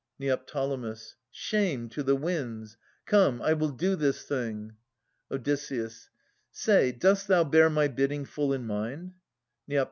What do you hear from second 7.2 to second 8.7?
thou bear my bidding full in